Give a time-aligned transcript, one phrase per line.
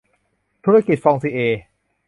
[0.65, 1.61] ธุรกิจเครดิตฟองซิเอร์